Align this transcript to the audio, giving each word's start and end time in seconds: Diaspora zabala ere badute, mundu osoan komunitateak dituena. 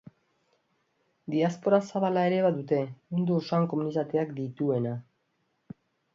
Diaspora 1.33 1.79
zabala 1.91 2.23
ere 2.31 2.39
badute, 2.47 2.81
mundu 3.13 3.37
osoan 3.43 3.69
komunitateak 3.75 4.35
dituena. 4.41 4.97